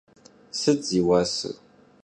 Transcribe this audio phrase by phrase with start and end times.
[0.59, 1.55] Sıt zi vuaser?